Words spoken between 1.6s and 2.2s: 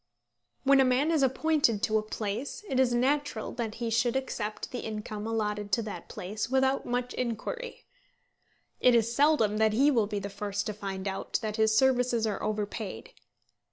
to a